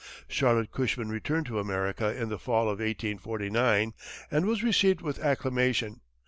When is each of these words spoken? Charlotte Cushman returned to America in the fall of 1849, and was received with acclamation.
Charlotte 0.27 0.71
Cushman 0.71 1.09
returned 1.09 1.45
to 1.45 1.59
America 1.59 2.19
in 2.19 2.29
the 2.29 2.39
fall 2.39 2.61
of 2.63 2.79
1849, 2.79 3.93
and 4.31 4.45
was 4.47 4.63
received 4.63 5.01
with 5.03 5.19
acclamation. 5.19 6.01